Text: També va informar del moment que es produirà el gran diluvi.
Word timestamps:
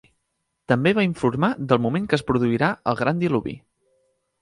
També 0.73 0.93
va 0.99 1.03
informar 1.09 1.51
del 1.73 1.83
moment 1.85 2.09
que 2.09 2.19
es 2.19 2.27
produirà 2.33 2.73
el 2.93 3.01
gran 3.07 3.25
diluvi. 3.25 3.59